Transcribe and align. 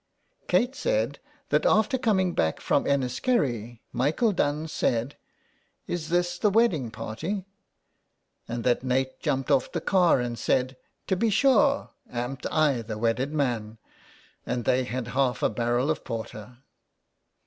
"Kate 0.47 0.73
said 0.73 1.19
that 1.49 1.63
after 1.63 1.95
coming 1.95 2.33
back 2.33 2.59
from 2.59 2.85
Enniskerry, 2.87 3.81
Michael 3.91 4.31
Dunne 4.31 4.67
said,' 4.67 5.15
Is 5.95 6.09
this 6.09 6.39
the 6.39 6.49
wedding 6.49 6.89
party?' 6.89 7.45
and 8.47 8.63
that 8.63 8.83
Ned 8.83 9.13
jumped 9.19 9.51
off 9.51 9.71
the 9.71 9.79
car, 9.79 10.19
and 10.19 10.39
said:' 10.39 10.75
To 11.07 11.15
be 11.15 11.29
sure. 11.29 11.91
Amn't 12.11 12.47
I 12.51 12.81
the 12.81 12.97
wedded 12.97 13.31
man.' 13.31 13.77
And 14.43 14.65
they 14.65 14.85
had 14.85 15.09
half 15.09 15.43
a 15.43 15.51
barrel 15.51 15.91
of 15.91 16.03
porter." 16.03 16.57